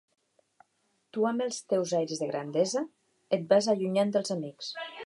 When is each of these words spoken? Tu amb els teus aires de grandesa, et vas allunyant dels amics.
Tu 1.17 1.27
amb 1.31 1.45
els 1.47 1.59
teus 1.75 1.93
aires 1.99 2.25
de 2.25 2.31
grandesa, 2.33 2.85
et 3.39 3.47
vas 3.55 3.71
allunyant 3.77 4.17
dels 4.19 4.39
amics. 4.41 4.75